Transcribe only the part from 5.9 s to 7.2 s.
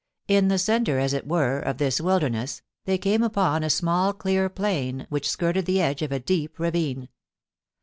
of a deep ravine.